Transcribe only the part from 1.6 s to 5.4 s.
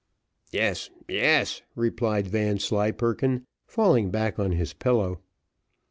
replied Vanslyperken, falling back on his pillow.